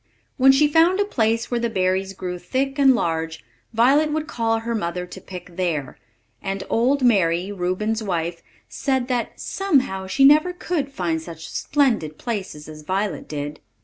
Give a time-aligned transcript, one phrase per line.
[0.37, 4.57] When she found a place where the berries grew thick and large, Violet would call
[4.61, 5.99] her mother to pick there;
[6.41, 12.67] and old Mary, Reuben's wife, said that "somehow she never could find such splendid places
[12.67, 13.59] as Violet did."